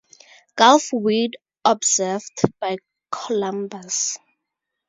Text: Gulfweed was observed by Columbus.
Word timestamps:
Gulfweed 0.57 1.33
was 1.37 1.37
observed 1.63 2.41
by 2.59 2.77
Columbus. 3.11 4.17